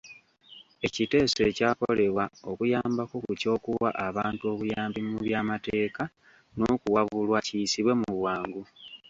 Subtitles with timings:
[0.85, 6.03] Ekiteeso ekyakolebwa okuyambako ku ky’okuwa abantu obuyambi mu by’amateeka
[6.57, 8.61] n’okuwabulwa kiyisibwe mu bwangu.